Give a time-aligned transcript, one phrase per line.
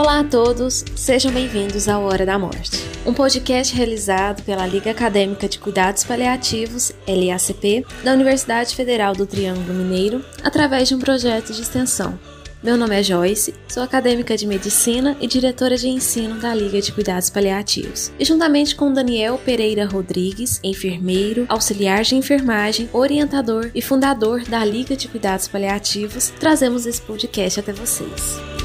[0.00, 5.46] Olá a todos, sejam bem-vindos ao Hora da Morte, um podcast realizado pela Liga Acadêmica
[5.46, 11.60] de Cuidados Paliativos, LACP, da Universidade Federal do Triângulo Mineiro, através de um projeto de
[11.60, 12.18] extensão.
[12.62, 16.92] Meu nome é Joyce, sou acadêmica de medicina e diretora de ensino da Liga de
[16.92, 18.10] Cuidados Paliativos.
[18.18, 24.96] E juntamente com Daniel Pereira Rodrigues, enfermeiro, auxiliar de enfermagem, orientador e fundador da Liga
[24.96, 28.59] de Cuidados Paliativos, trazemos esse podcast até vocês.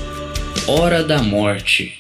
[0.68, 1.94] Hora da Morte.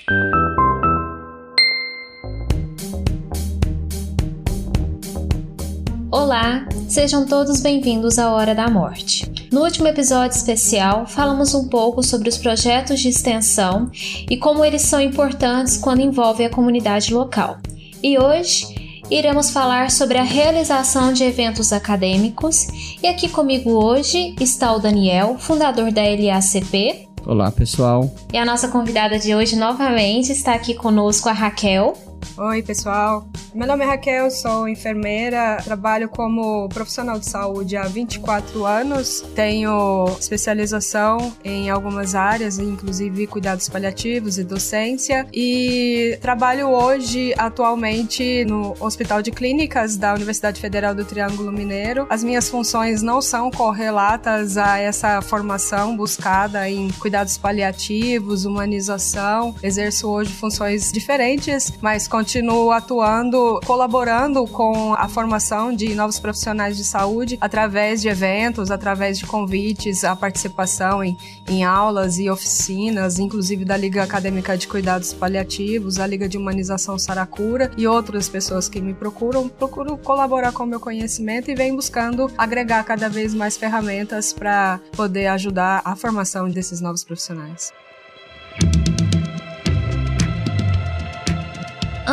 [6.10, 9.32] Olá, sejam todos bem-vindos à Hora da Morte.
[9.52, 13.92] No último episódio especial, falamos um pouco sobre os projetos de extensão
[14.28, 17.60] e como eles são importantes quando envolvem a comunidade local.
[18.02, 22.66] E hoje iremos falar sobre a realização de eventos acadêmicos.
[23.04, 28.14] E aqui comigo hoje está o Daniel, fundador da LACP, Olá, pessoal.
[28.32, 31.94] E a nossa convidada de hoje novamente está aqui conosco, a Raquel.
[32.38, 33.28] Oi, pessoal.
[33.56, 39.22] Meu nome é Raquel, sou enfermeira, trabalho como profissional de saúde há 24 anos.
[39.34, 48.76] Tenho especialização em algumas áreas, inclusive cuidados paliativos e docência, e trabalho hoje atualmente no
[48.78, 52.06] Hospital de Clínicas da Universidade Federal do Triângulo Mineiro.
[52.10, 59.56] As minhas funções não são correlatas a essa formação buscada em cuidados paliativos, humanização.
[59.64, 66.86] Exerço hoje funções diferentes, mas continuo atuando, colaborando com a formação de novos profissionais de
[66.86, 73.66] saúde através de eventos, através de convites à participação em, em aulas e oficinas, inclusive
[73.66, 78.80] da Liga Acadêmica de Cuidados Paliativos, a Liga de Humanização Saracura e outras pessoas que
[78.80, 79.50] me procuram.
[79.50, 84.80] Procuro colaborar com o meu conhecimento e venho buscando agregar cada vez mais ferramentas para
[84.94, 87.74] poder ajudar a formação desses novos profissionais.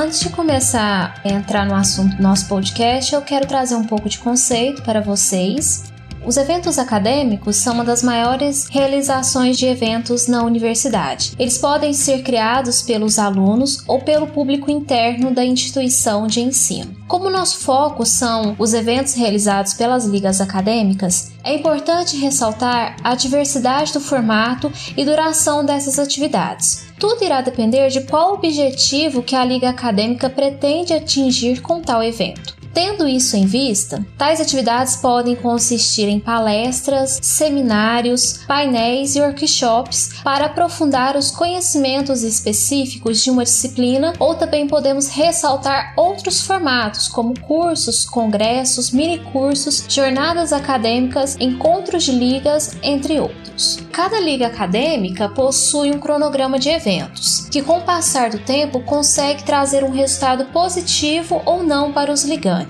[0.03, 4.09] Antes de começar a entrar no assunto do nosso podcast, eu quero trazer um pouco
[4.09, 5.93] de conceito para vocês.
[6.27, 11.35] Os eventos acadêmicos são uma das maiores realizações de eventos na universidade.
[11.39, 16.97] Eles podem ser criados pelos alunos ou pelo público interno da instituição de ensino.
[17.07, 23.93] Como nosso foco são os eventos realizados pelas ligas acadêmicas, é importante ressaltar a diversidade
[23.93, 26.87] do formato e duração dessas atividades.
[26.99, 32.62] Tudo irá depender de qual objetivo que a liga acadêmica pretende atingir com tal evento.
[32.75, 40.47] Tendo isso em vista, tais atividades podem consistir em palestras, seminários, painéis e workshops para
[40.47, 48.07] aprofundar os conhecimentos específicos de uma disciplina, ou também podemos ressaltar outros formatos, como cursos,
[48.07, 53.81] congressos, minicursos, jornadas acadêmicas, encontros de ligas, entre outros.
[53.93, 59.43] Cada liga acadêmica possui um cronograma de eventos, que com o passar do tempo consegue
[59.43, 62.62] trazer um resultado positivo ou não para os ligantes.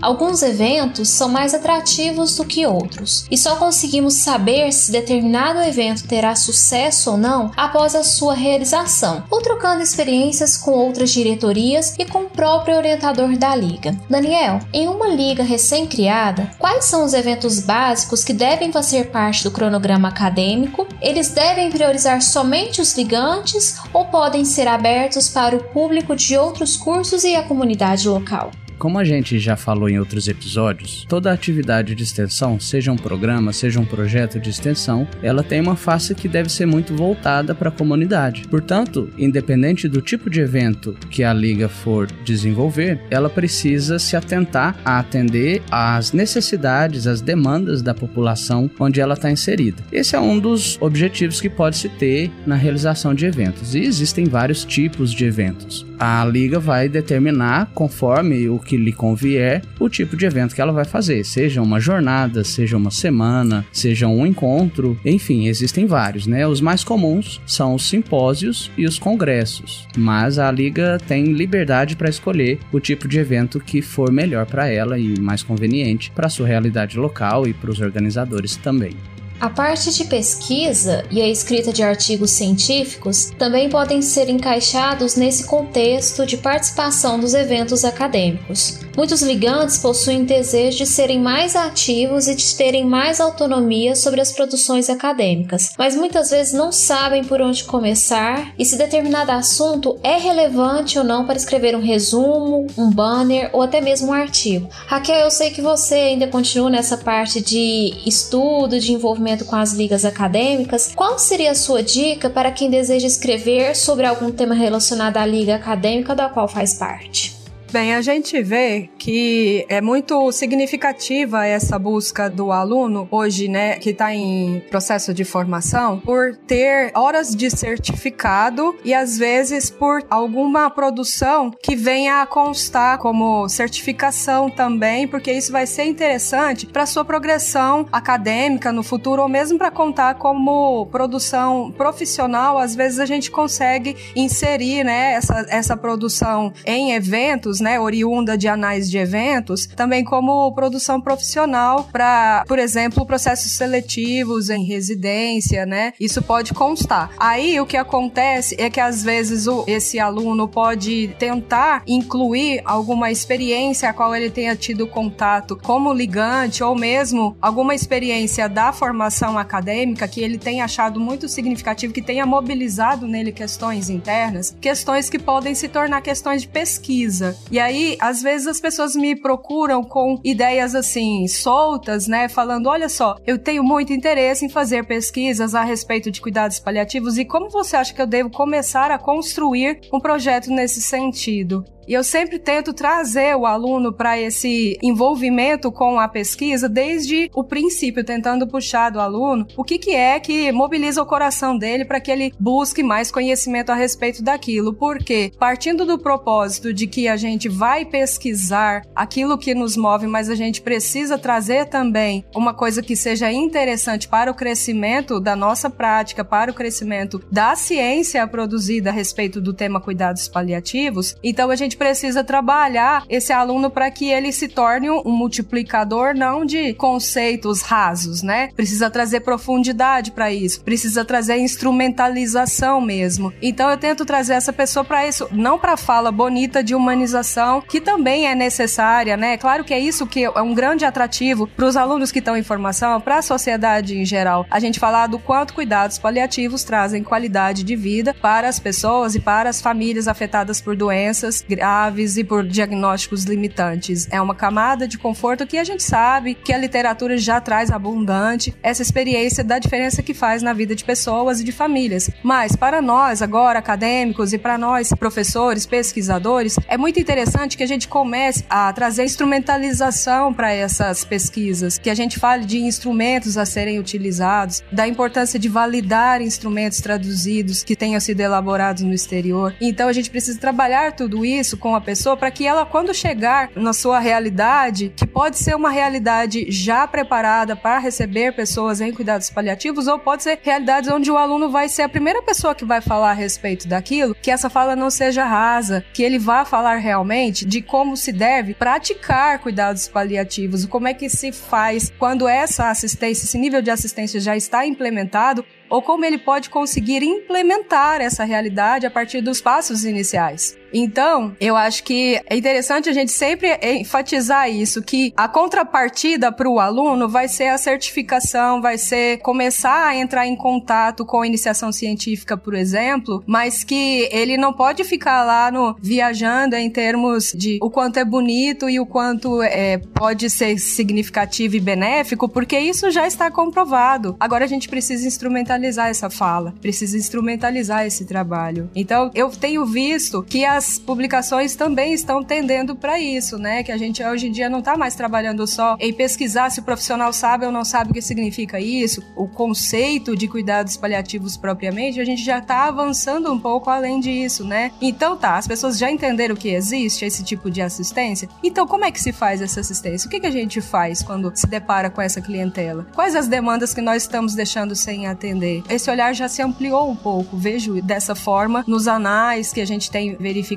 [0.00, 6.06] Alguns eventos são mais atrativos do que outros, e só conseguimos saber se determinado evento
[6.06, 12.04] terá sucesso ou não após a sua realização, ou trocando experiências com outras diretorias e
[12.04, 13.96] com o próprio orientador da liga.
[14.08, 19.50] Daniel, em uma liga recém-criada, quais são os eventos básicos que devem fazer parte do
[19.50, 20.86] cronograma acadêmico?
[21.00, 26.76] Eles devem priorizar somente os ligantes ou podem ser abertos para o público de outros
[26.76, 28.50] cursos e a comunidade local?
[28.78, 33.52] Como a gente já falou em outros episódios, toda atividade de extensão, seja um programa,
[33.52, 37.70] seja um projeto de extensão, ela tem uma face que deve ser muito voltada para
[37.70, 38.46] a comunidade.
[38.48, 44.76] Portanto, independente do tipo de evento que a liga for desenvolver, ela precisa se atentar
[44.84, 49.82] a atender às necessidades, às demandas da população onde ela está inserida.
[49.90, 53.74] Esse é um dos objetivos que pode se ter na realização de eventos.
[53.74, 55.84] E existem vários tipos de eventos.
[55.98, 60.72] A liga vai determinar conforme o que lhe convier o tipo de evento que ela
[60.72, 66.46] vai fazer, seja uma jornada, seja uma semana, seja um encontro, enfim, existem vários, né?
[66.46, 72.10] Os mais comuns são os simpósios e os congressos, mas a liga tem liberdade para
[72.10, 76.46] escolher o tipo de evento que for melhor para ela e mais conveniente para sua
[76.46, 78.92] realidade local e para os organizadores também.
[79.40, 85.44] A parte de pesquisa e a escrita de artigos científicos também podem ser encaixados nesse
[85.44, 88.80] contexto de participação dos eventos acadêmicos.
[88.98, 94.32] Muitos ligantes possuem desejo de serem mais ativos e de terem mais autonomia sobre as
[94.32, 100.16] produções acadêmicas, mas muitas vezes não sabem por onde começar e se determinado assunto é
[100.16, 104.68] relevante ou não para escrever um resumo, um banner ou até mesmo um artigo.
[104.88, 109.74] Raquel, eu sei que você ainda continua nessa parte de estudo, de envolvimento com as
[109.74, 110.90] ligas acadêmicas.
[110.96, 115.54] Qual seria a sua dica para quem deseja escrever sobre algum tema relacionado à liga
[115.54, 117.37] acadêmica da qual faz parte?
[117.70, 123.90] Bem, a gente vê que é muito significativa essa busca do aluno hoje, né, que
[123.90, 130.70] está em processo de formação, por ter horas de certificado e às vezes por alguma
[130.70, 137.04] produção que venha a constar como certificação também, porque isso vai ser interessante para sua
[137.04, 142.56] progressão acadêmica no futuro ou mesmo para contar como produção profissional.
[142.56, 148.48] Às vezes a gente consegue inserir, né, essa, essa produção em eventos né, oriunda de
[148.48, 155.92] anais de eventos, também como produção profissional para, por exemplo, processos seletivos em residência, né?
[155.98, 157.10] Isso pode constar.
[157.18, 163.10] Aí o que acontece é que às vezes o, esse aluno pode tentar incluir alguma
[163.10, 169.38] experiência a qual ele tenha tido contato como ligante ou mesmo alguma experiência da formação
[169.38, 175.18] acadêmica que ele tenha achado muito significativo, que tenha mobilizado nele questões internas, questões que
[175.18, 177.36] podem se tornar questões de pesquisa.
[177.50, 182.28] E aí, às vezes as pessoas me procuram com ideias assim, soltas, né?
[182.28, 187.16] Falando: olha só, eu tenho muito interesse em fazer pesquisas a respeito de cuidados paliativos
[187.16, 191.64] e como você acha que eu devo começar a construir um projeto nesse sentido?
[191.88, 197.42] E eu sempre tento trazer o aluno para esse envolvimento com a pesquisa desde o
[197.42, 201.98] princípio, tentando puxar do aluno o que, que é que mobiliza o coração dele para
[201.98, 204.74] que ele busque mais conhecimento a respeito daquilo.
[204.74, 210.28] Porque, partindo do propósito de que a gente vai pesquisar aquilo que nos move, mas
[210.28, 215.70] a gente precisa trazer também uma coisa que seja interessante para o crescimento da nossa
[215.70, 221.56] prática, para o crescimento da ciência produzida a respeito do tema cuidados paliativos, então a
[221.56, 227.62] gente precisa trabalhar esse aluno para que ele se torne um multiplicador não de conceitos
[227.62, 228.50] rasos, né?
[228.54, 233.32] Precisa trazer profundidade para isso, precisa trazer instrumentalização mesmo.
[233.40, 237.80] Então eu tento trazer essa pessoa para isso, não para fala bonita de humanização, que
[237.80, 239.36] também é necessária, né?
[239.36, 242.42] Claro que é isso que é um grande atrativo para os alunos que estão em
[242.42, 244.44] formação, para a sociedade em geral.
[244.50, 249.20] A gente falar do quanto cuidados paliativos trazem qualidade de vida para as pessoas e
[249.20, 254.08] para as famílias afetadas por doenças graves e por diagnósticos limitantes.
[254.10, 258.54] É uma camada de conforto que a gente sabe que a literatura já traz abundante
[258.62, 262.10] essa experiência da diferença que faz na vida de pessoas e de famílias.
[262.22, 267.68] Mas para nós agora acadêmicos e para nós professores, pesquisadores, é muito interessante que a
[267.68, 273.44] gente comece a trazer instrumentalização para essas pesquisas, que a gente fale de instrumentos a
[273.44, 279.54] serem utilizados, da importância de validar instrumentos traduzidos que tenham sido elaborados no exterior.
[279.60, 283.50] Então a gente precisa trabalhar tudo isso com a pessoa para que ela, quando chegar
[283.54, 289.30] na sua realidade, que pode ser uma realidade já preparada para receber pessoas em cuidados
[289.30, 292.80] paliativos, ou pode ser realidades onde o aluno vai ser a primeira pessoa que vai
[292.80, 297.44] falar a respeito daquilo, que essa fala não seja rasa, que ele vá falar realmente
[297.44, 303.24] de como se deve praticar cuidados paliativos, como é que se faz quando essa assistência,
[303.24, 308.86] esse nível de assistência já está implementado, ou como ele pode conseguir implementar essa realidade
[308.86, 310.56] a partir dos passos iniciais.
[310.72, 316.48] Então, eu acho que é interessante a gente sempre enfatizar isso, que a contrapartida para
[316.48, 321.26] o aluno vai ser a certificação, vai ser começar a entrar em contato com a
[321.26, 327.32] iniciação científica, por exemplo, mas que ele não pode ficar lá no viajando em termos
[327.32, 332.58] de o quanto é bonito e o quanto é, pode ser significativo e benéfico, porque
[332.58, 334.16] isso já está comprovado.
[334.20, 338.70] Agora a gente precisa instrumentalizar essa fala, precisa instrumentalizar esse trabalho.
[338.74, 343.62] Então, eu tenho visto que as publicações também estão tendendo para isso, né?
[343.62, 346.62] Que a gente hoje em dia não está mais trabalhando só em pesquisar se o
[346.62, 352.00] profissional sabe ou não sabe o que significa isso, o conceito de cuidados paliativos propriamente,
[352.00, 354.72] a gente já está avançando um pouco além disso, né?
[354.80, 358.28] Então tá, as pessoas já entenderam que existe esse tipo de assistência.
[358.42, 360.08] Então, como é que se faz essa assistência?
[360.08, 362.86] O que, que a gente faz quando se depara com essa clientela?
[362.94, 365.62] Quais as demandas que nós estamos deixando sem atender?
[365.70, 369.90] Esse olhar já se ampliou um pouco, vejo dessa forma nos anais que a gente
[369.90, 370.47] tem verificado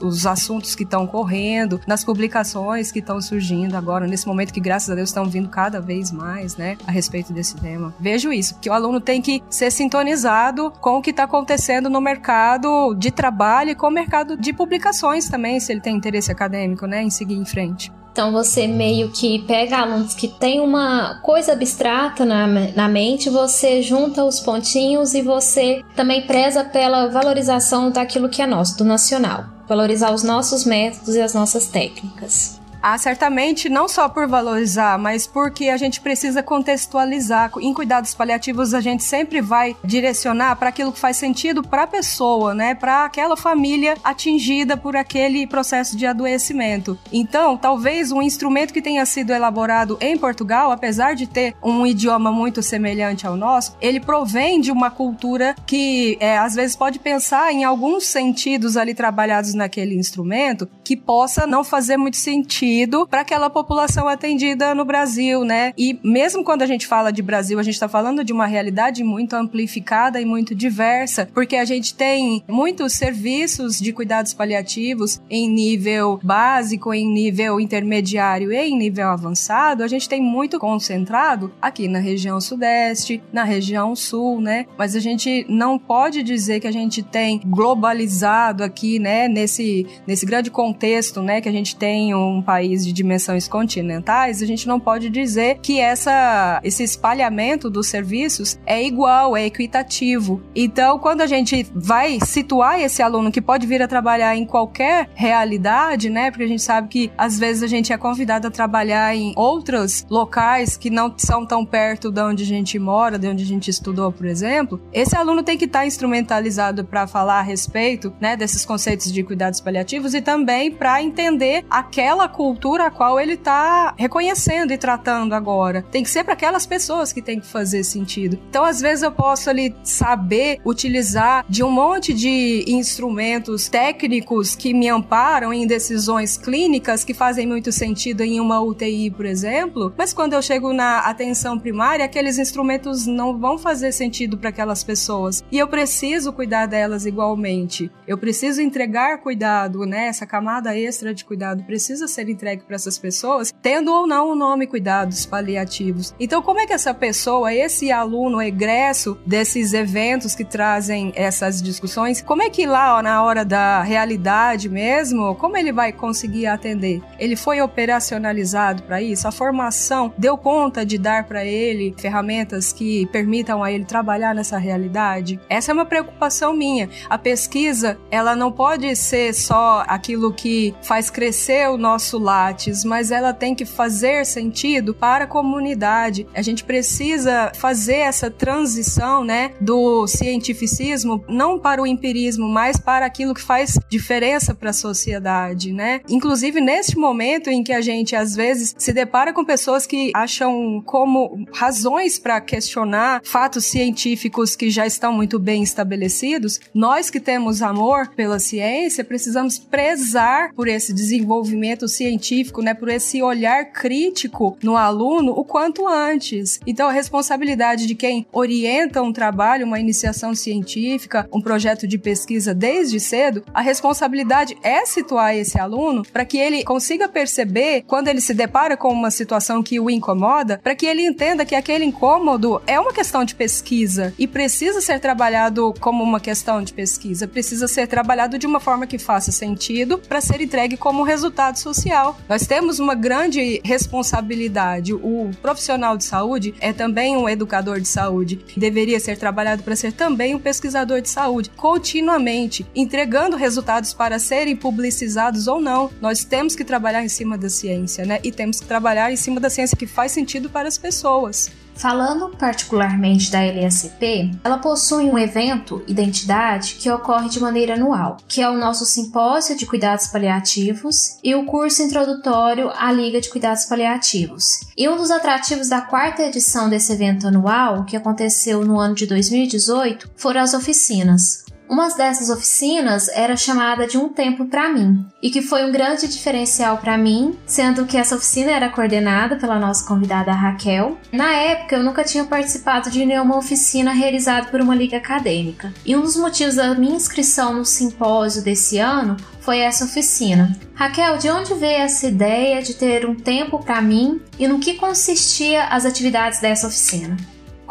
[0.00, 4.90] os assuntos que estão correndo, nas publicações que estão surgindo agora, nesse momento que, graças
[4.90, 7.94] a Deus, estão vindo cada vez mais, né, a respeito desse tema.
[7.98, 12.00] Vejo isso, que o aluno tem que ser sintonizado com o que está acontecendo no
[12.00, 16.86] mercado de trabalho e com o mercado de publicações também, se ele tem interesse acadêmico,
[16.86, 17.92] né, em seguir em frente.
[18.14, 23.82] Então você meio que pega alunos que tem uma coisa abstrata na, na mente, você
[23.82, 29.46] junta os pontinhos e você também preza pela valorização daquilo que é nosso, do nacional.
[29.68, 32.60] Valorizar os nossos métodos e as nossas técnicas.
[32.86, 37.50] Ah, certamente não só por valorizar, mas porque a gente precisa contextualizar.
[37.58, 41.86] Em cuidados paliativos, a gente sempre vai direcionar para aquilo que faz sentido para a
[41.86, 42.74] pessoa, né?
[42.74, 46.98] Para aquela família atingida por aquele processo de adoecimento.
[47.10, 52.30] Então, talvez um instrumento que tenha sido elaborado em Portugal, apesar de ter um idioma
[52.30, 57.50] muito semelhante ao nosso, ele provém de uma cultura que é, às vezes pode pensar
[57.50, 62.73] em alguns sentidos ali trabalhados naquele instrumento que possa não fazer muito sentido
[63.08, 65.72] para aquela população atendida no Brasil, né?
[65.76, 69.02] E mesmo quando a gente fala de Brasil, a gente está falando de uma realidade
[69.04, 75.48] muito amplificada e muito diversa, porque a gente tem muitos serviços de cuidados paliativos em
[75.48, 81.88] nível básico, em nível intermediário e em nível avançado, a gente tem muito concentrado aqui
[81.88, 84.66] na região sudeste, na região sul, né?
[84.76, 90.26] Mas a gente não pode dizer que a gente tem globalizado aqui, né, nesse, nesse
[90.26, 94.80] grande contexto, né, que a gente tem um país de dimensões continentais, a gente não
[94.80, 100.42] pode dizer que essa, esse espalhamento dos serviços é igual, é equitativo.
[100.54, 105.08] Então, quando a gente vai situar esse aluno que pode vir a trabalhar em qualquer
[105.14, 106.30] realidade, né?
[106.30, 110.06] Porque a gente sabe que às vezes a gente é convidado a trabalhar em outros
[110.08, 113.70] locais que não são tão perto de onde a gente mora, de onde a gente
[113.70, 114.80] estudou, por exemplo.
[114.92, 119.22] Esse aluno tem que estar tá instrumentalizado para falar a respeito, né, desses conceitos de
[119.22, 124.78] cuidados paliativos e também para entender aquela cultura cultura a qual ele está reconhecendo e
[124.78, 125.82] tratando agora.
[125.90, 128.38] Tem que ser para aquelas pessoas que tem que fazer sentido.
[128.48, 134.72] Então, às vezes eu posso ali saber utilizar de um monte de instrumentos técnicos que
[134.72, 140.12] me amparam em decisões clínicas que fazem muito sentido em uma UTI, por exemplo, mas
[140.12, 145.42] quando eu chego na atenção primária, aqueles instrumentos não vão fazer sentido para aquelas pessoas.
[145.50, 147.90] E eu preciso cuidar delas igualmente.
[148.06, 150.06] Eu preciso entregar cuidado, né?
[150.06, 154.34] Essa camada extra de cuidado precisa ser entregue para essas pessoas, tendo ou não o
[154.34, 156.14] nome cuidados paliativos.
[156.20, 162.20] Então, como é que essa pessoa, esse aluno egresso desses eventos que trazem essas discussões,
[162.20, 167.02] como é que lá ó, na hora da realidade mesmo, como ele vai conseguir atender?
[167.18, 169.26] Ele foi operacionalizado para isso?
[169.26, 174.58] A formação deu conta de dar para ele ferramentas que permitam a ele trabalhar nessa
[174.58, 175.40] realidade?
[175.48, 176.88] Essa é uma preocupação minha.
[177.08, 183.10] A pesquisa, ela não pode ser só aquilo que faz crescer o nosso Lattes, mas
[183.10, 186.26] ela tem que fazer sentido para a comunidade.
[186.34, 193.04] A gente precisa fazer essa transição, né, do cientificismo não para o empirismo, mas para
[193.04, 196.00] aquilo que faz diferença para a sociedade, né?
[196.08, 200.82] Inclusive neste momento em que a gente às vezes se depara com pessoas que acham
[200.86, 207.60] como razões para questionar fatos científicos que já estão muito bem estabelecidos, nós que temos
[207.60, 214.56] amor pela ciência precisamos prezar por esse desenvolvimento científico científico, né, por esse olhar crítico
[214.62, 216.60] no aluno o quanto antes.
[216.66, 222.54] Então, a responsabilidade de quem orienta um trabalho, uma iniciação científica, um projeto de pesquisa
[222.54, 228.20] desde cedo, a responsabilidade é situar esse aluno para que ele consiga perceber quando ele
[228.20, 232.62] se depara com uma situação que o incomoda, para que ele entenda que aquele incômodo
[232.66, 237.66] é uma questão de pesquisa e precisa ser trabalhado como uma questão de pesquisa, precisa
[237.66, 242.18] ser trabalhado de uma forma que faça sentido para ser entregue como resultado social social.
[242.28, 244.92] Nós temos uma grande responsabilidade.
[244.92, 248.44] O profissional de saúde é também um educador de saúde.
[248.56, 254.56] Deveria ser trabalhado para ser também um pesquisador de saúde, continuamente entregando resultados para serem
[254.56, 255.90] publicizados ou não.
[256.00, 258.20] Nós temos que trabalhar em cima da ciência, né?
[258.22, 261.50] E temos que trabalhar em cima da ciência que faz sentido para as pessoas.
[261.74, 268.40] Falando particularmente da LSP, ela possui um evento, Identidade, que ocorre de maneira anual, que
[268.40, 273.64] é o nosso simpósio de cuidados paliativos e o curso introdutório à Liga de Cuidados
[273.64, 274.60] Paliativos.
[274.76, 279.06] E um dos atrativos da quarta edição desse evento anual, que aconteceu no ano de
[279.06, 285.30] 2018, foram as oficinas, Uma dessas oficinas era chamada de Um Tempo para Mim, e
[285.30, 289.86] que foi um grande diferencial para mim, sendo que essa oficina era coordenada pela nossa
[289.86, 290.98] convidada Raquel.
[291.10, 295.96] Na época, eu nunca tinha participado de nenhuma oficina realizada por uma liga acadêmica, e
[295.96, 300.56] um dos motivos da minha inscrição no simpósio desse ano foi essa oficina.
[300.74, 304.74] Raquel, de onde veio essa ideia de ter um tempo para mim e no que
[304.74, 307.16] consistia as atividades dessa oficina?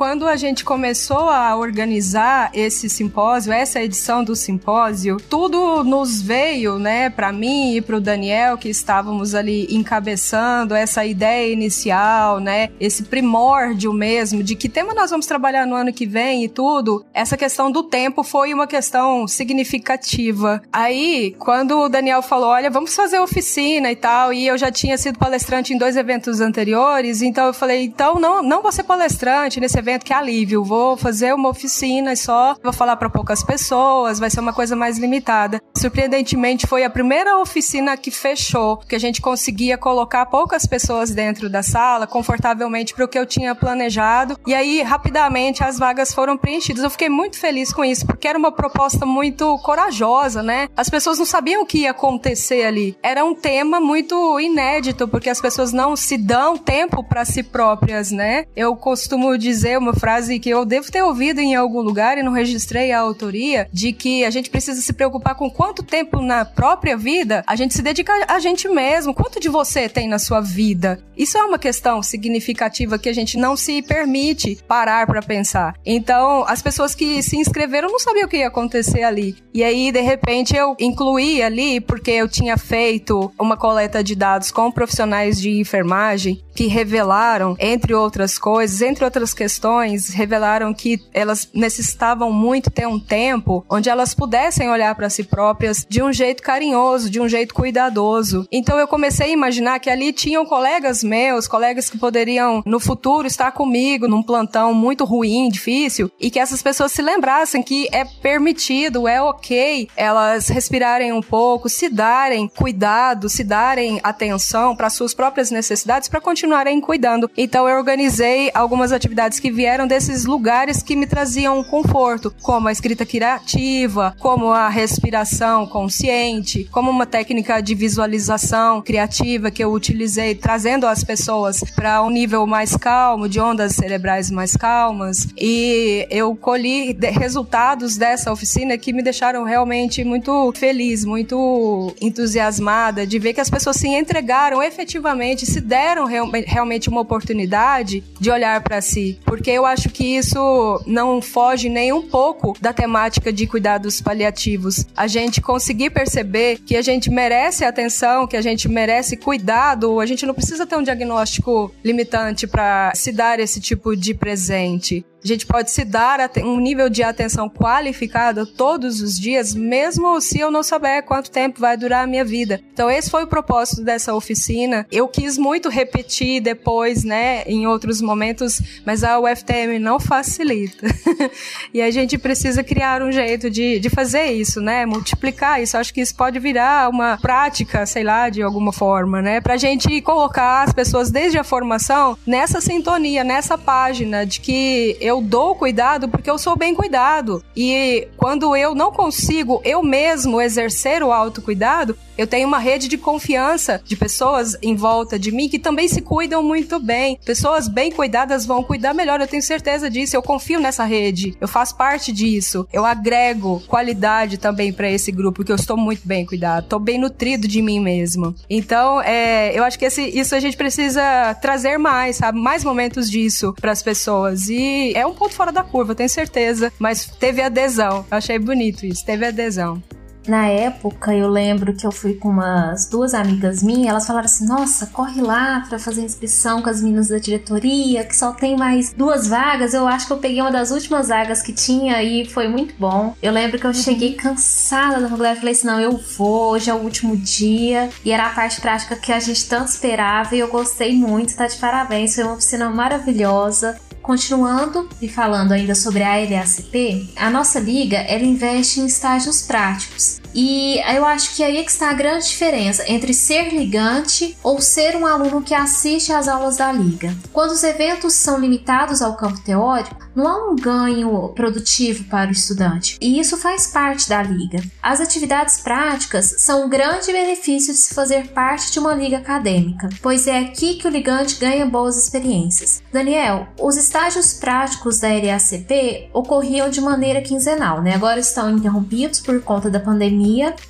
[0.04, 6.78] Quando a gente começou a organizar esse simpósio, essa edição do simpósio, tudo nos veio,
[6.78, 12.70] né, para mim e para o Daniel, que estávamos ali encabeçando essa ideia inicial, né,
[12.82, 17.06] esse primórdio mesmo de que tema nós vamos trabalhar no ano que vem e tudo.
[17.14, 20.62] Essa questão do tempo foi uma questão significativa.
[20.70, 24.98] Aí, quando o Daniel falou, olha, vamos fazer oficina e tal, e eu já tinha
[24.98, 29.62] sido palestrante em dois eventos anteriores, então eu falei, então não, não vou ser palestrante
[29.62, 30.64] nesse evento que é alívio.
[30.64, 34.98] Vou fazer uma oficina só vou falar para poucas pessoas, vai ser uma coisa mais
[34.98, 35.62] limitada.
[35.76, 41.50] Surpreendentemente, foi a primeira oficina que fechou, que a gente conseguia colocar poucas pessoas dentro
[41.50, 44.38] da sala, confortavelmente para o que eu tinha planejado.
[44.48, 46.84] E aí, rapidamente, as vagas foram preenchidas.
[46.84, 50.68] Eu fiquei muito feliz com isso, porque era uma proposta muito corajosa, né?
[50.76, 52.98] As pessoas não sabiam o que ia acontecer ali.
[53.04, 58.12] Era um tema muito inédito, porque as pessoas não se dão tempo para si próprias,
[58.12, 58.46] né?
[58.56, 62.32] Eu costumo dizer uma frase que eu devo ter ouvido em algum lugar e não
[62.32, 66.98] registrei a autoria, de que a gente precisa se preocupar com quanto tempo na própria
[66.98, 69.14] vida a gente se dedica a gente mesmo.
[69.14, 71.00] Quanto de você tem na sua vida?
[71.16, 75.76] Isso é uma questão significativa que a gente não se permite parar para pensar.
[75.86, 79.36] Então, as pessoas que se inscreveram não sabiam o que ia acontecer ali.
[79.54, 84.52] E aí, de repente, eu incluí ali, porque eu tinha feito uma coleta de dados
[84.52, 91.50] com profissionais de enfermagem que revelaram, entre outras coisas, entre outras questões, revelaram que elas
[91.54, 96.44] necessitavam muito ter um tempo onde elas pudessem olhar para si próprias de um jeito
[96.44, 98.48] carinhoso, de um jeito cuidadoso.
[98.52, 103.28] Então eu comecei a imaginar que ali tinham colegas meus, colegas que poderiam no futuro
[103.28, 108.06] estar comigo num plantão muito ruim, difícil, e que essas pessoas se lembrassem que é
[108.06, 115.14] permitido, é ok elas respirarem um pouco, se darem cuidado, se darem atenção para suas
[115.14, 117.32] próprias necessidades para continuar continuarem cuidando.
[117.38, 122.72] Então eu organizei algumas atividades que vieram desses lugares que me traziam conforto, como a
[122.72, 130.36] escrita criativa, como a respiração consciente, como uma técnica de visualização criativa que eu utilizei
[130.36, 135.30] trazendo as pessoas para um nível mais calmo, de ondas cerebrais mais calmas.
[135.38, 143.18] E eu colhi resultados dessa oficina que me deixaram realmente muito feliz, muito entusiasmada de
[143.18, 146.04] ver que as pessoas se entregaram efetivamente, se deram
[146.42, 151.92] realmente uma oportunidade de olhar para si, porque eu acho que isso não foge nem
[151.92, 154.86] um pouco da temática de cuidados paliativos.
[154.96, 160.06] A gente conseguir perceber que a gente merece atenção, que a gente merece cuidado, a
[160.06, 165.06] gente não precisa ter um diagnóstico limitante para se dar esse tipo de presente.
[165.24, 170.40] A gente pode se dar um nível de atenção qualificada todos os dias, mesmo se
[170.40, 172.60] eu não souber quanto tempo vai durar a minha vida.
[172.74, 174.86] Então, esse foi o propósito dessa oficina.
[174.92, 180.88] Eu quis muito repetir depois, né, em outros momentos, mas a UFTM não facilita.
[181.74, 185.78] e a gente precisa criar um jeito de, de fazer isso, né, multiplicar isso.
[185.78, 190.02] Acho que isso pode virar uma prática, sei lá, de alguma forma, né, pra gente
[190.02, 195.56] colocar as pessoas desde a formação nessa sintonia, nessa página de que eu eu dou
[195.56, 197.44] cuidado porque eu sou bem cuidado.
[197.56, 202.98] E quando eu não consigo eu mesmo exercer o autocuidado, eu tenho uma rede de
[202.98, 207.20] confiança de pessoas em volta de mim que também se cuidam muito bem.
[207.26, 210.16] Pessoas bem cuidadas vão cuidar melhor, eu tenho certeza disso.
[210.16, 212.68] Eu confio nessa rede, eu faço parte disso.
[212.72, 216.98] Eu agrego qualidade também para esse grupo, porque eu estou muito bem cuidado, estou bem
[216.98, 218.36] nutrido de mim mesmo.
[218.50, 222.40] Então, é, eu acho que esse, isso a gente precisa trazer mais, sabe?
[222.40, 224.50] Mais momentos disso para as pessoas.
[224.50, 228.06] E é um ponto fora da curva, eu tenho certeza, mas teve adesão.
[228.12, 229.82] Eu achei bonito isso, teve adesão.
[230.28, 234.46] Na época, eu lembro que eu fui com umas duas amigas minhas, elas falaram assim:
[234.46, 238.94] "Nossa, corre lá para fazer inscrição com as meninas da diretoria, que só tem mais
[238.94, 239.74] duas vagas".
[239.74, 243.16] Eu acho que eu peguei uma das últimas vagas que tinha e foi muito bom.
[243.22, 244.18] Eu lembro que eu cheguei uhum.
[244.18, 247.90] cansada da faculdade, falei assim: "Não, eu vou, hoje é o último dia".
[248.06, 251.48] E era a parte prática que a gente tanto esperava e eu gostei muito, tá
[251.48, 253.78] de parabéns, foi uma oficina maravilhosa.
[254.04, 260.20] Continuando e falando ainda sobre a LACP, a nossa liga ela investe em estágios práticos.
[260.34, 264.60] E eu acho que aí é que está a grande diferença entre ser ligante ou
[264.60, 267.16] ser um aluno que assiste às aulas da liga.
[267.32, 272.34] Quando os eventos são limitados ao campo teórico, não há um ganho produtivo para o
[272.34, 274.62] estudante, e isso faz parte da liga.
[274.82, 279.90] As atividades práticas são um grande benefício de se fazer parte de uma liga acadêmica,
[280.02, 282.82] pois é aqui que o ligante ganha boas experiências.
[282.92, 287.96] Daniel, os estágios práticos da LACP ocorriam de maneira quinzenal, né?
[287.96, 290.23] Agora estão interrompidos por conta da pandemia.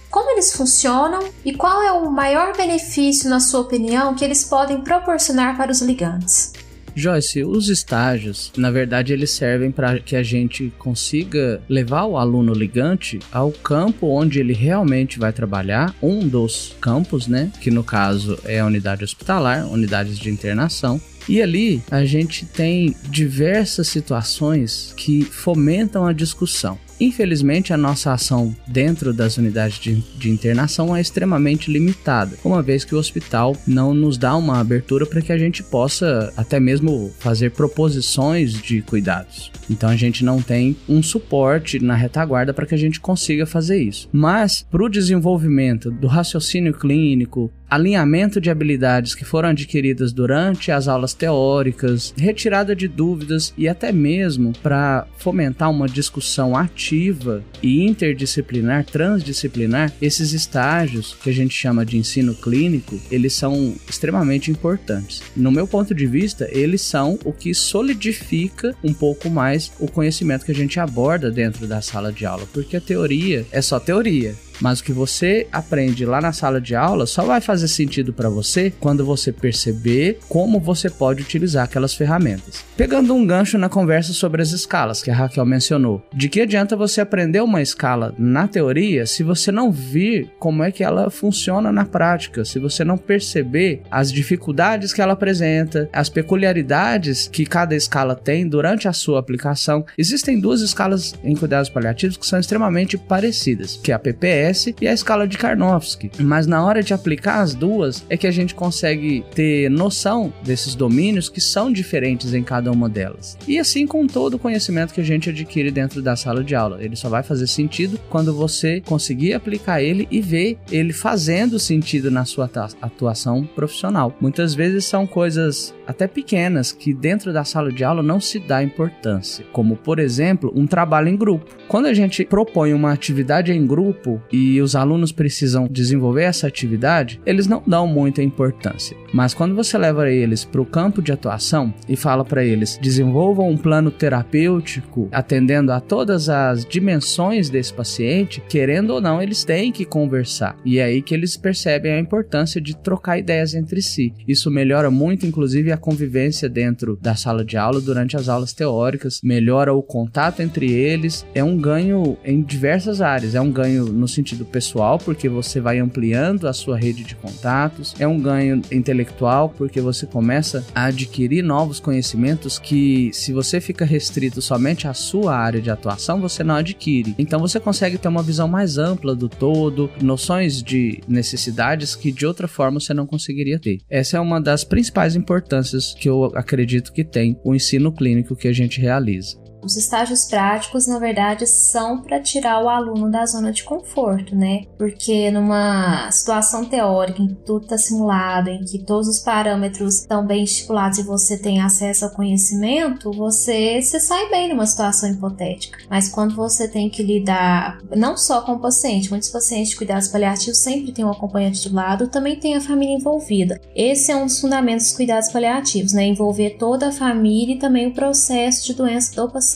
[0.09, 4.81] Como eles funcionam e qual é o maior benefício, na sua opinião, que eles podem
[4.81, 6.53] proporcionar para os ligantes?
[6.95, 12.53] Joyce, os estágios, na verdade, eles servem para que a gente consiga levar o aluno
[12.53, 17.51] ligante ao campo onde ele realmente vai trabalhar, um dos campos, né?
[17.59, 21.01] Que no caso é a unidade hospitalar, unidades de internação.
[21.27, 26.77] E ali a gente tem diversas situações que fomentam a discussão.
[27.03, 32.85] Infelizmente, a nossa ação dentro das unidades de, de, internação é extremamente limitada, uma vez
[32.85, 37.11] que o hospital não nos dá uma abertura para que a gente possa até mesmo
[37.19, 39.51] fazer proposições de cuidados.
[39.69, 43.81] Então a gente não tem um suporte na retaguarda para que a gente consiga fazer
[43.81, 44.07] isso.
[44.09, 50.87] Mas para o desenvolvimento do raciocínio clínico, alinhamento de habilidades que foram adquiridas durante as
[50.87, 58.85] aulas teóricas, retirada de dúvidas e até mesmo para fomentar uma discussão ativa e interdisciplinar,
[58.85, 65.23] transdisciplinar, esses estágios que a gente chama de ensino clínico, eles são extremamente importantes.
[65.35, 70.45] No meu ponto de vista, eles são o que solidifica um pouco mais o conhecimento
[70.45, 74.35] que a gente aborda dentro da sala de aula, porque a teoria é só teoria.
[74.61, 78.29] Mas o que você aprende lá na sala de aula só vai fazer sentido para
[78.29, 82.63] você quando você perceber como você pode utilizar aquelas ferramentas.
[82.77, 86.75] Pegando um gancho na conversa sobre as escalas que a Raquel mencionou, de que adianta
[86.75, 91.71] você aprender uma escala na teoria se você não vir como é que ela funciona
[91.71, 97.75] na prática, se você não perceber as dificuldades que ela apresenta, as peculiaridades que cada
[97.75, 99.85] escala tem durante a sua aplicação.
[99.97, 104.42] Existem duas escalas em cuidados paliativos que são extremamente parecidas, que é a PPE
[104.81, 106.11] e a escala de Karnofsky.
[106.19, 110.75] Mas na hora de aplicar as duas é que a gente consegue ter noção desses
[110.75, 113.37] domínios que são diferentes em cada uma delas.
[113.47, 116.83] E assim com todo o conhecimento que a gente adquire dentro da sala de aula.
[116.83, 122.11] Ele só vai fazer sentido quando você conseguir aplicar ele e ver ele fazendo sentido
[122.11, 122.49] na sua
[122.81, 124.15] atuação profissional.
[124.19, 128.63] Muitas vezes são coisas até pequenas que dentro da sala de aula não se dá
[128.63, 131.55] importância, como por exemplo, um trabalho em grupo.
[131.67, 137.19] Quando a gente propõe uma atividade em grupo, e os alunos precisam desenvolver essa atividade,
[137.25, 138.95] eles não dão muita importância.
[139.13, 143.49] Mas quando você leva eles para o campo de atuação e fala para eles desenvolvam
[143.49, 149.71] um plano terapêutico atendendo a todas as dimensões desse paciente, querendo ou não, eles têm
[149.71, 150.55] que conversar.
[150.65, 154.13] E é aí que eles percebem a importância de trocar ideias entre si.
[154.27, 159.19] Isso melhora muito, inclusive, a convivência dentro da sala de aula durante as aulas teóricas,
[159.23, 163.35] melhora o contato entre eles, é um ganho em diversas áreas.
[163.35, 167.95] É um ganho no sentido pessoal, porque você vai ampliando a sua rede de contatos,
[167.99, 173.85] é um ganho intelectual, porque você começa a adquirir novos conhecimentos que, se você fica
[173.85, 177.15] restrito somente à sua área de atuação, você não adquire.
[177.17, 182.25] Então você consegue ter uma visão mais ampla do todo, noções de necessidades que de
[182.25, 183.79] outra forma você não conseguiria ter.
[183.89, 185.62] Essa é uma das principais importâncias
[185.97, 189.42] que eu acredito que tem o ensino clínico que a gente realiza.
[189.63, 194.65] Os estágios práticos, na verdade, são para tirar o aluno da zona de conforto, né?
[194.77, 200.25] Porque numa situação teórica em que tudo está simulado, em que todos os parâmetros estão
[200.25, 205.79] bem estipulados e você tem acesso ao conhecimento, você se sai bem numa situação hipotética.
[205.89, 210.09] Mas quando você tem que lidar não só com o paciente, muitos pacientes de cuidados
[210.09, 213.61] paliativos sempre têm um acompanhante do lado, também tem a família envolvida.
[213.73, 216.05] Esse é um dos fundamentos dos cuidados paliativos, né?
[216.05, 219.52] Envolver toda a família e também o processo de doença do paciente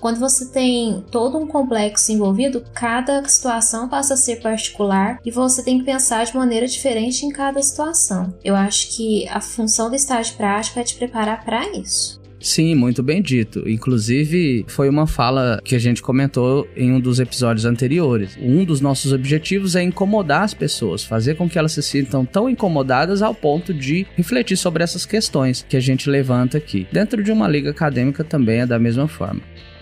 [0.00, 5.62] Quando você tem todo um complexo envolvido, cada situação passa a ser particular e você
[5.62, 8.32] tem que pensar de maneira diferente em cada situação.
[8.44, 12.17] Eu acho que a função do estágio prático é te preparar para isso.
[12.40, 13.68] Sim, muito bem dito.
[13.68, 18.38] Inclusive, foi uma fala que a gente comentou em um dos episódios anteriores.
[18.40, 22.48] Um dos nossos objetivos é incomodar as pessoas, fazer com que elas se sintam tão
[22.48, 26.86] incomodadas ao ponto de refletir sobre essas questões que a gente levanta aqui.
[26.92, 29.40] Dentro de uma liga acadêmica também é da mesma forma.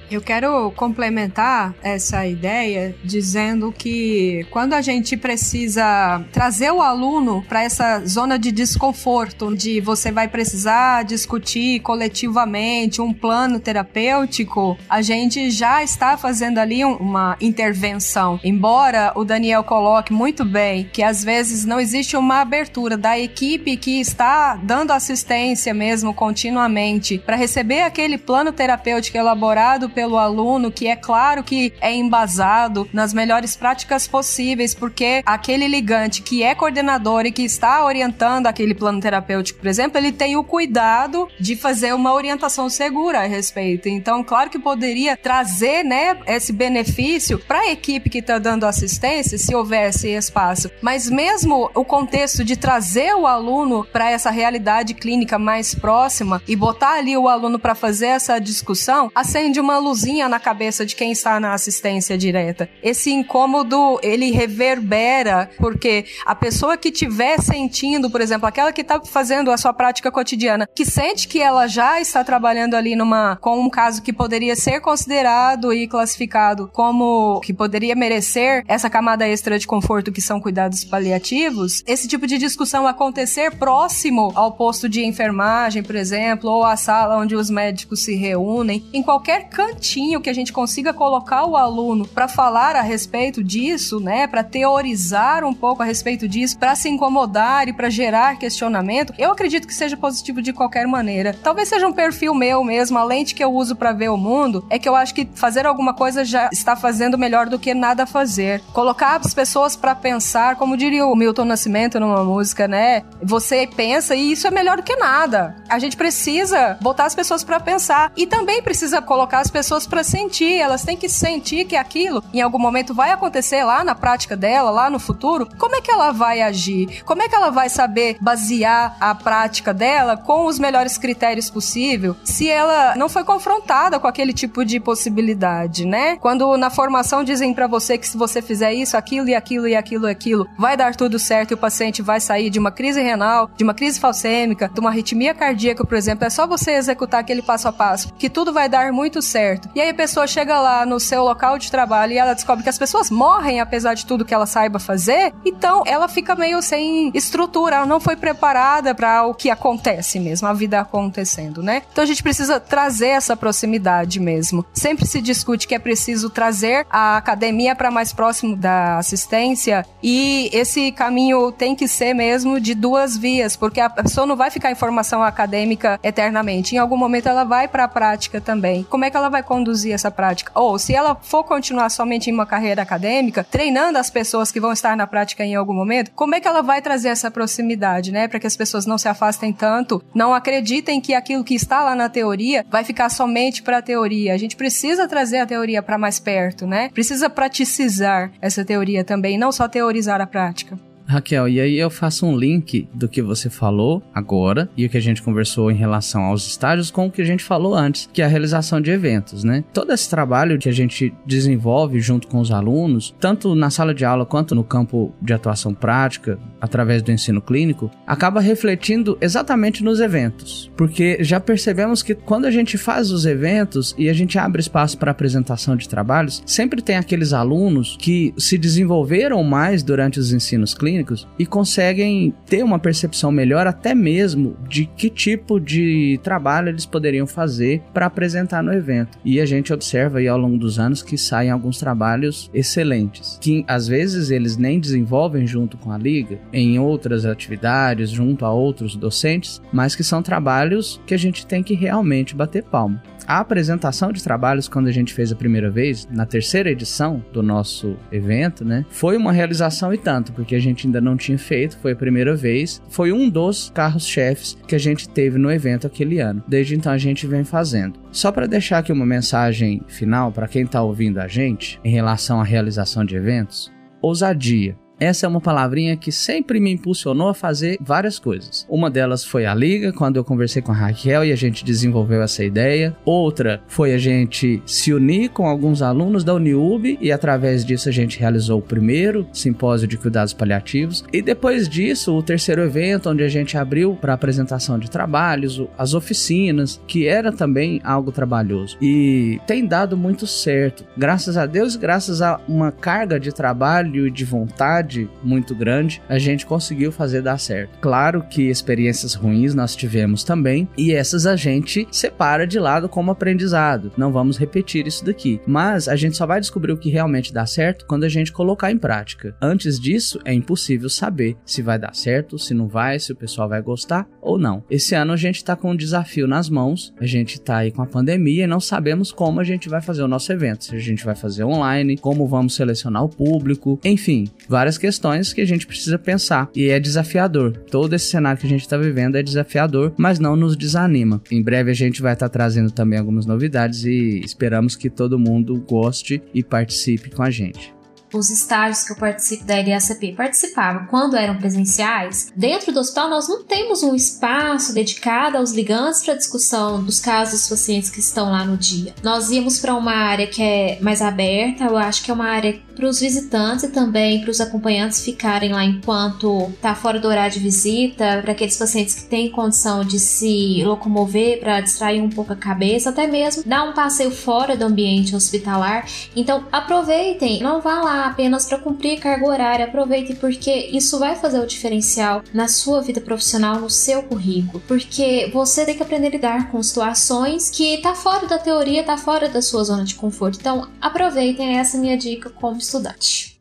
[0.09, 7.65] Eu quero complementar essa ideia dizendo que quando a gente precisa trazer o aluno para
[7.65, 15.51] essa zona de desconforto, onde você vai precisar discutir coletivamente um plano terapêutico, a gente
[15.51, 18.39] já está fazendo ali uma intervenção.
[18.45, 23.77] Embora o Daniel coloque muito bem que às vezes não existe uma abertura da equipe
[23.77, 30.87] que está dando assistência mesmo continuamente para receber aquele plano terapêutico elaborado pelo aluno, que
[30.87, 37.25] é claro que é embasado nas melhores práticas possíveis, porque aquele ligante que é coordenador
[37.25, 41.95] e que está orientando aquele plano terapêutico, por exemplo, ele tem o cuidado de fazer
[41.95, 43.89] uma orientação segura a respeito.
[43.89, 49.39] Então, claro que poderia trazer, né, esse benefício para a equipe que está dando assistência,
[49.39, 50.71] se houvesse espaço.
[50.83, 56.55] Mas mesmo o contexto de trazer o aluno para essa realidade clínica mais próxima e
[56.55, 61.13] botar ali o aluno para fazer essa discussão, acende uma luzinha na cabeça de quem
[61.13, 62.69] está na assistência direta.
[62.83, 69.01] Esse incômodo, ele reverbera, porque a pessoa que estiver sentindo, por exemplo, aquela que está
[69.05, 73.61] fazendo a sua prática cotidiana, que sente que ela já está trabalhando ali numa com
[73.61, 79.59] um caso que poderia ser considerado e classificado como que poderia merecer essa camada extra
[79.59, 85.05] de conforto que são cuidados paliativos, esse tipo de discussão acontecer próximo ao posto de
[85.05, 90.31] enfermagem, por exemplo, ou à sala onde os médicos se reúnem, em qualquer cantinho que
[90.31, 95.53] a gente consiga colocar o aluno para falar a respeito disso, né, para teorizar um
[95.53, 99.97] pouco a respeito disso, para se incomodar e para gerar questionamento, eu acredito que seja
[99.97, 101.37] positivo de qualquer maneira.
[101.43, 104.67] Talvez seja um perfil meu mesmo, a lente que eu uso para ver o mundo
[104.71, 108.07] é que eu acho que fazer alguma coisa já está fazendo melhor do que nada
[108.07, 108.63] fazer.
[108.73, 113.03] Colocar as pessoas para pensar, como diria o Milton Nascimento numa música, né?
[113.23, 115.57] Você pensa e isso é melhor do que nada.
[115.69, 120.05] A gente precisa botar as pessoas para pensar e também precisa colocar as pessoas para
[120.05, 124.37] sentir, elas têm que sentir que aquilo em algum momento vai acontecer lá na prática
[124.37, 125.49] dela, lá no futuro.
[125.59, 127.03] Como é que ela vai agir?
[127.05, 132.17] Como é que ela vai saber basear a prática dela com os melhores critérios possível
[132.25, 136.17] se ela não foi confrontada com aquele tipo de possibilidade, né?
[136.17, 139.75] Quando na formação dizem para você que se você fizer isso, aquilo e aquilo e
[139.75, 143.03] aquilo e aquilo, vai dar tudo certo e o paciente vai sair de uma crise
[143.03, 147.21] renal, de uma crise falcêmica, de uma arritmia cardíaca, por exemplo, é só você executar
[147.21, 149.56] aquele passo a passo que tudo vai dar muito certo.
[149.75, 152.79] E aí pessoa chega lá no seu local de trabalho e ela descobre que as
[152.79, 157.77] pessoas morrem apesar de tudo que ela saiba fazer, então ela fica meio sem estrutura,
[157.77, 161.83] ela não foi preparada para o que acontece mesmo, a vida acontecendo, né?
[161.91, 164.65] Então a gente precisa trazer essa proximidade mesmo.
[164.73, 170.51] Sempre se discute que é preciso trazer a academia para mais próximo da assistência e
[170.53, 174.71] esse caminho tem que ser mesmo de duas vias, porque a pessoa não vai ficar
[174.71, 176.75] em formação acadêmica eternamente.
[176.75, 178.85] Em algum momento ela vai para a prática também.
[178.85, 180.53] Como é que ela vai conduzir essa prática.
[180.55, 184.73] Ou se ela for continuar somente em uma carreira acadêmica, treinando as pessoas que vão
[184.73, 188.29] estar na prática em algum momento, como é que ela vai trazer essa proximidade, né?
[188.29, 191.95] Para que as pessoas não se afastem tanto, não acreditem que aquilo que está lá
[191.95, 194.35] na teoria vai ficar somente para a teoria.
[194.35, 196.91] A gente precisa trazer a teoria para mais perto, né?
[196.91, 200.79] Precisa praticizar essa teoria também, não só teorizar a prática.
[201.07, 204.97] Raquel, e aí eu faço um link do que você falou agora e o que
[204.97, 208.21] a gente conversou em relação aos estágios com o que a gente falou antes, que
[208.21, 209.65] é a realização de eventos, né?
[209.73, 214.05] Todo esse trabalho que a gente desenvolve junto com os alunos, tanto na sala de
[214.05, 220.01] aula quanto no campo de atuação prática, através do ensino clínico, acaba refletindo exatamente nos
[220.01, 220.71] eventos.
[220.77, 224.99] Porque já percebemos que quando a gente faz os eventos e a gente abre espaço
[224.99, 230.75] para apresentação de trabalhos, sempre tem aqueles alunos que se desenvolveram mais durante os ensinos
[230.75, 236.69] clínicos clínicos e conseguem ter uma percepção melhor até mesmo de que tipo de trabalho
[236.69, 239.19] eles poderiam fazer para apresentar no evento.
[239.25, 243.65] E a gente observa aí ao longo dos anos que saem alguns trabalhos excelentes, que
[243.69, 248.97] às vezes eles nem desenvolvem junto com a liga, em outras atividades, junto a outros
[248.97, 253.03] docentes, mas que são trabalhos que a gente tem que realmente bater palma.
[253.27, 257.43] A apresentação de trabalhos, quando a gente fez a primeira vez, na terceira edição do
[257.43, 258.85] nosso evento, né?
[258.89, 262.35] Foi uma realização e tanto, porque a gente ainda não tinha feito, foi a primeira
[262.35, 262.81] vez.
[262.89, 266.43] Foi um dos carros-chefes que a gente teve no evento aquele ano.
[266.49, 267.99] Desde então a gente vem fazendo.
[268.11, 272.41] Só para deixar aqui uma mensagem final para quem está ouvindo a gente em relação
[272.41, 273.71] à realização de eventos:
[274.01, 278.67] ousadia Essa é uma palavrinha que sempre me impulsionou a fazer várias coisas.
[278.69, 282.23] Uma delas foi a liga, quando eu conversei com a Raquel e a gente desenvolveu
[282.23, 282.97] essa ideia.
[283.05, 287.93] Outra foi a gente se unir com alguns alunos da Uniub e através disso a
[287.93, 291.05] gente realizou o primeiro simpósio de cuidados paliativos.
[291.13, 295.93] E depois disso, o terceiro evento, onde a gente abriu para apresentação de trabalhos, as
[295.93, 298.79] oficinas, que era também algo trabalhoso.
[298.81, 300.87] E tem dado muito certo.
[300.97, 304.86] Graças a Deus, graças a uma carga de trabalho e de vontade
[305.23, 307.79] muito grande, a gente conseguiu fazer dar certo.
[307.81, 313.11] Claro que experiências ruins nós tivemos também, e essas a gente separa de lado como
[313.11, 313.93] aprendizado.
[313.97, 315.41] Não vamos repetir isso daqui.
[315.47, 318.71] Mas a gente só vai descobrir o que realmente dá certo quando a gente colocar
[318.71, 319.37] em prática.
[319.41, 323.49] Antes disso, é impossível saber se vai dar certo, se não vai, se o pessoal
[323.49, 324.63] vai gostar ou não.
[324.71, 327.83] Esse ano a gente tá com um desafio nas mãos, a gente tá aí com
[327.83, 330.65] a pandemia e não sabemos como a gente vai fazer o nosso evento.
[330.65, 335.41] Se a gente vai fazer online, como vamos selecionar o público, enfim, várias questões que
[335.41, 337.57] a gente precisa pensar e é desafiador.
[337.71, 341.21] Todo esse cenário que a gente está vivendo é desafiador, mas não nos desanima.
[341.31, 345.19] Em breve a gente vai estar tá trazendo também algumas novidades e esperamos que todo
[345.19, 347.76] mundo goste e participe com a gente
[348.17, 353.29] os estágios que eu participo da LACP participava quando eram presenciais, dentro do hospital nós
[353.29, 358.31] não temos um espaço dedicado aos ligantes para discussão dos casos dos pacientes que estão
[358.31, 358.95] lá no dia.
[359.03, 362.59] Nós íamos para uma área que é mais aberta, eu acho que é uma área
[362.77, 367.33] para os visitantes e também para os acompanhantes ficarem lá enquanto está fora do horário
[367.33, 372.35] de visita, para aqueles pacientes que têm condição de se locomover para distrair um pouco
[372.35, 375.87] a cabeça, até mesmo dar um passeio fora do ambiente hospitalar.
[376.15, 381.39] Então aproveitem, não vá lá apenas para cumprir carga horária, aproveitem porque isso vai fazer
[381.39, 386.11] o diferencial na sua vida profissional, no seu currículo, porque você tem que aprender a
[386.11, 390.39] lidar com situações que tá fora da teoria, tá fora da sua zona de conforto.
[390.41, 393.36] Então aproveitem essa minha dica como estudante.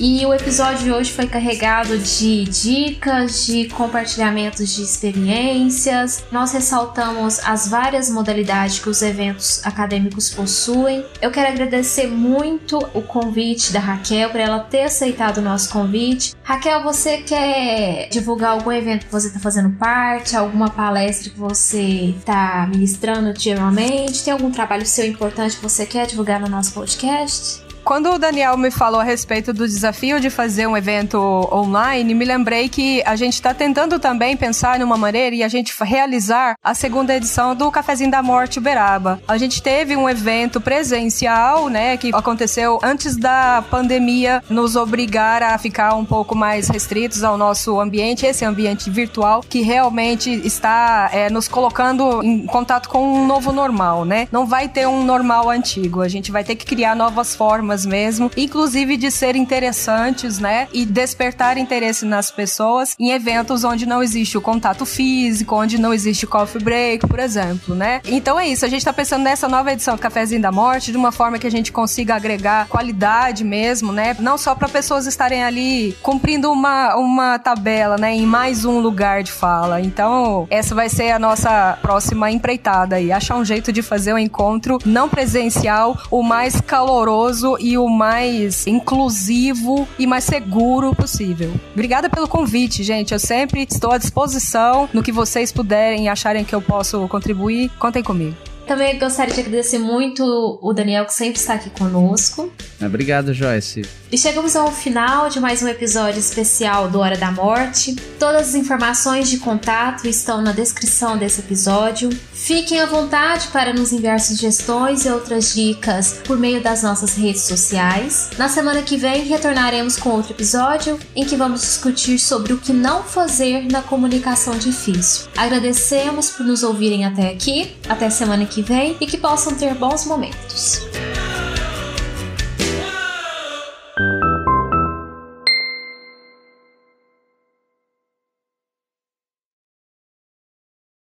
[0.00, 6.24] E o episódio de hoje foi carregado de dicas, de compartilhamentos de experiências.
[6.30, 11.04] Nós ressaltamos as várias modalidades que os eventos acadêmicos possuem.
[11.20, 16.36] Eu quero agradecer muito o convite da Raquel por ela ter aceitado o nosso convite.
[16.44, 22.14] Raquel, você quer divulgar algum evento que você está fazendo parte, alguma palestra que você
[22.16, 24.22] está ministrando ultimamente?
[24.22, 27.66] Tem algum trabalho seu importante que você quer divulgar no nosso podcast?
[27.88, 31.16] Quando o Daniel me falou a respeito do desafio de fazer um evento
[31.50, 35.74] online, me lembrei que a gente está tentando também pensar numa maneira e a gente
[35.82, 39.22] realizar a segunda edição do Cafezinho da Morte Uberaba.
[39.26, 45.56] A gente teve um evento presencial, né, que aconteceu antes da pandemia nos obrigar a
[45.56, 51.30] ficar um pouco mais restritos ao nosso ambiente, esse ambiente virtual que realmente está é,
[51.30, 54.28] nos colocando em contato com um novo normal, né?
[54.30, 58.30] Não vai ter um normal antigo, a gente vai ter que criar novas formas mesmo,
[58.36, 60.68] inclusive de ser interessantes, né?
[60.72, 65.92] E despertar interesse nas pessoas em eventos onde não existe o contato físico, onde não
[65.92, 68.00] existe coffee break, por exemplo, né?
[68.04, 70.96] Então é isso, a gente tá pensando nessa nova edição do Cafézinho da Morte de
[70.96, 74.16] uma forma que a gente consiga agregar qualidade mesmo, né?
[74.18, 78.14] Não só para pessoas estarem ali cumprindo uma, uma tabela, né?
[78.14, 79.80] Em mais um lugar de fala.
[79.80, 83.12] Então, essa vai ser a nossa próxima empreitada aí.
[83.12, 88.66] Achar um jeito de fazer um encontro não presencial, o mais caloroso e o mais
[88.66, 91.52] inclusivo e mais seguro possível.
[91.72, 93.12] Obrigada pelo convite, gente.
[93.12, 97.70] Eu sempre estou à disposição no que vocês puderem e acharem que eu posso contribuir.
[97.78, 98.47] Contem comigo.
[98.68, 102.52] Também gostaria de agradecer muito o Daniel, que sempre está aqui conosco.
[102.84, 103.82] Obrigado, Joyce.
[104.10, 107.94] E chegamos ao final de mais um episódio especial do Hora da Morte.
[108.18, 112.08] Todas as informações de contato estão na descrição desse episódio.
[112.32, 117.42] Fiquem à vontade para nos enviar sugestões e outras dicas por meio das nossas redes
[117.42, 118.30] sociais.
[118.38, 122.72] Na semana que vem retornaremos com outro episódio em que vamos discutir sobre o que
[122.72, 125.28] não fazer na comunicação difícil.
[125.36, 127.76] Agradecemos por nos ouvirem até aqui.
[127.88, 130.80] Até semana que vem e que possam ter bons momentos.